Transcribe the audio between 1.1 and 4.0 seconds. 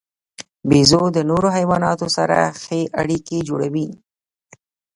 د نورو حیواناتو سره ښې اړیکې جوړوي.